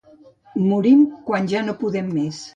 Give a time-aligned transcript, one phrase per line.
[0.69, 2.43] Morim, quan ja no podem més.